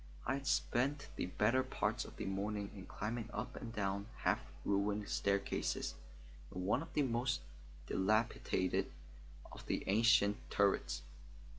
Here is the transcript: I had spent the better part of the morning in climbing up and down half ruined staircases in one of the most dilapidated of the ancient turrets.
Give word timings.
I 0.25 0.33
had 0.33 0.47
spent 0.47 1.09
the 1.15 1.27
better 1.27 1.61
part 1.61 2.05
of 2.05 2.15
the 2.17 2.25
morning 2.25 2.71
in 2.73 2.87
climbing 2.87 3.29
up 3.31 3.55
and 3.55 3.71
down 3.71 4.07
half 4.23 4.39
ruined 4.65 5.07
staircases 5.07 5.93
in 6.51 6.65
one 6.65 6.81
of 6.81 6.91
the 6.93 7.03
most 7.03 7.41
dilapidated 7.85 8.91
of 9.51 9.63
the 9.67 9.83
ancient 9.85 10.37
turrets. 10.49 11.03